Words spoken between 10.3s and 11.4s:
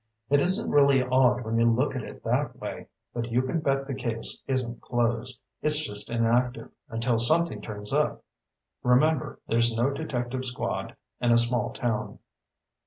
squad in a